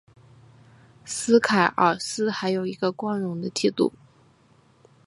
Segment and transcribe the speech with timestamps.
[1.05, 3.93] 斯凯尔斯还有一个光荣的记录。